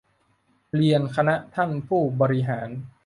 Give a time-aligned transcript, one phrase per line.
[0.75, 2.69] เรียนคณะท่านผู้บริหาร